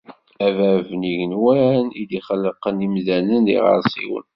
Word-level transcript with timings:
D 0.37 0.45
Bab 0.57 0.87
n 0.99 1.01
yigenwan 1.09 1.85
i 2.01 2.03
d-ixelqen 2.09 2.85
imdanen 2.87 3.41
d 3.47 3.49
iɣersiwen 3.55 4.27